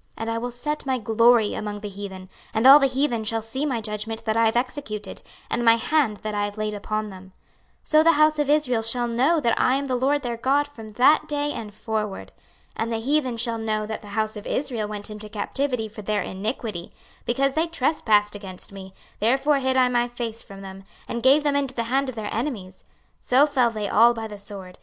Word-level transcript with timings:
26:039:021 0.00 0.08
And 0.22 0.30
I 0.30 0.38
will 0.38 0.50
set 0.50 0.86
my 0.86 0.96
glory 0.98 1.52
among 1.52 1.80
the 1.80 1.88
heathen, 1.90 2.30
and 2.54 2.66
all 2.66 2.78
the 2.78 2.86
heathen 2.86 3.22
shall 3.22 3.42
see 3.42 3.66
my 3.66 3.82
judgment 3.82 4.24
that 4.24 4.34
I 4.34 4.46
have 4.46 4.56
executed, 4.56 5.20
and 5.50 5.62
my 5.62 5.74
hand 5.76 6.20
that 6.22 6.34
I 6.34 6.46
have 6.46 6.56
laid 6.56 6.72
upon 6.72 7.10
them. 7.10 7.24
26:039:022 7.24 7.32
So 7.82 8.02
the 8.04 8.12
house 8.12 8.38
of 8.38 8.48
Israel 8.48 8.80
shall 8.80 9.06
know 9.06 9.40
that 9.40 9.60
I 9.60 9.74
am 9.74 9.84
the 9.84 9.96
LORD 9.96 10.22
their 10.22 10.38
God 10.38 10.66
from 10.66 10.88
that 10.96 11.28
day 11.28 11.52
and 11.52 11.74
forward. 11.74 12.32
26:039:023 12.76 12.76
And 12.76 12.90
the 12.90 12.96
heathen 12.96 13.36
shall 13.36 13.58
know 13.58 13.84
that 13.84 14.00
the 14.00 14.08
house 14.16 14.36
of 14.36 14.46
Israel 14.46 14.88
went 14.88 15.10
into 15.10 15.28
captivity 15.28 15.86
for 15.86 16.00
their 16.00 16.22
iniquity: 16.22 16.94
because 17.26 17.52
they 17.52 17.66
trespassed 17.66 18.34
against 18.34 18.72
me, 18.72 18.94
therefore 19.18 19.58
hid 19.58 19.76
I 19.76 19.90
my 19.90 20.08
face 20.08 20.42
from 20.42 20.62
them, 20.62 20.84
and 21.08 21.22
gave 21.22 21.44
them 21.44 21.56
into 21.56 21.74
the 21.74 21.84
hand 21.92 22.08
of 22.08 22.14
their 22.14 22.32
enemies: 22.32 22.84
so 23.20 23.44
fell 23.44 23.70
they 23.70 23.86
all 23.86 24.14
by 24.14 24.26
the 24.26 24.38
sword. 24.38 24.78